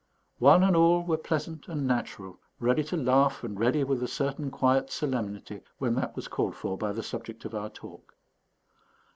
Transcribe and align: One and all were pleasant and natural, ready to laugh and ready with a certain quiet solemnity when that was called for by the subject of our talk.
One 0.39 0.63
and 0.63 0.75
all 0.75 1.03
were 1.03 1.15
pleasant 1.15 1.67
and 1.67 1.85
natural, 1.85 2.39
ready 2.59 2.83
to 2.85 2.97
laugh 2.97 3.43
and 3.43 3.59
ready 3.59 3.83
with 3.83 4.01
a 4.01 4.07
certain 4.07 4.49
quiet 4.49 4.89
solemnity 4.89 5.61
when 5.77 5.93
that 5.93 6.15
was 6.15 6.27
called 6.27 6.55
for 6.55 6.75
by 6.75 6.91
the 6.91 7.03
subject 7.03 7.45
of 7.45 7.53
our 7.53 7.69
talk. 7.69 8.15